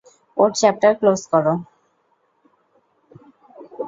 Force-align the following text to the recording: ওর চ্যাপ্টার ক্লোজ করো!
ওর 0.37 0.49
চ্যাপ্টার 0.59 0.91
ক্লোজ 0.99 1.21
করো! 1.31 1.53